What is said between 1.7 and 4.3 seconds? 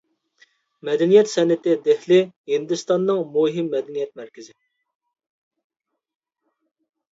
دېھلى ھىندىستاننىڭ مۇھىم مەدەنىيەت